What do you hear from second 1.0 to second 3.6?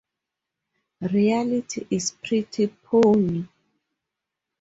Reality is pretty phony...